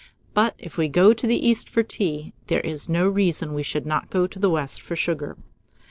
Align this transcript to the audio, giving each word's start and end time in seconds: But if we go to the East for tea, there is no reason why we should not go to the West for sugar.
But 0.33 0.55
if 0.57 0.77
we 0.79 0.87
go 0.87 1.13
to 1.13 1.27
the 1.27 1.47
East 1.47 1.69
for 1.69 1.83
tea, 1.83 2.33
there 2.47 2.61
is 2.61 2.89
no 2.89 3.07
reason 3.07 3.49
why 3.49 3.57
we 3.57 3.61
should 3.61 3.85
not 3.85 4.09
go 4.09 4.25
to 4.25 4.39
the 4.39 4.49
West 4.49 4.81
for 4.81 4.95
sugar. 4.95 5.37